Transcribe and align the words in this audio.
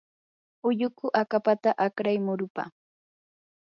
ulluku 0.67 1.05
akapata 1.21 1.69
akray 1.85 2.17
murupa. 2.25 2.63